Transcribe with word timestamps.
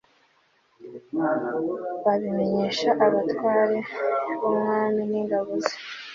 babimenyesha 2.03 2.89
abatware 3.05 3.79
b'umwami 4.39 5.01
n'ingabo 5.11 5.51
ze 5.63 5.75